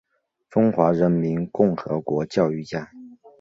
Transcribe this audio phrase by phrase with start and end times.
[0.49, 2.89] 中华人民共和国教育家。